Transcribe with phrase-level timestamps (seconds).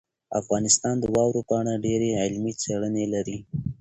[0.41, 3.37] افغانستان د واورو په اړه ډېرې علمي څېړنې لري.